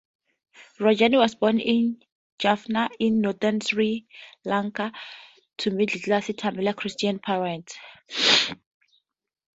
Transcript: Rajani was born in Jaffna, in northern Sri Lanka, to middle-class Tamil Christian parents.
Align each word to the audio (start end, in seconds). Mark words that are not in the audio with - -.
Rajani 0.79 1.17
was 1.19 1.35
born 1.35 1.59
in 1.59 2.01
Jaffna, 2.39 2.89
in 2.97 3.21
northern 3.21 3.61
Sri 3.61 4.07
Lanka, 4.43 4.91
to 5.57 5.69
middle-class 5.69 6.31
Tamil 6.35 6.73
Christian 6.73 7.19
parents. 7.19 7.77